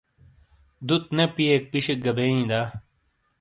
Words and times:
دُت 0.87 1.03
نے 1.15 1.25
پِئیک 1.35 1.63
پِشِیک 1.71 1.99
گہ 2.05 2.11
بئییں 2.17 2.45
دا؟ 2.51 2.61